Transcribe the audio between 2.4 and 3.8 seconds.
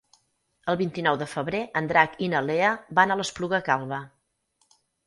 Lea van a l'Espluga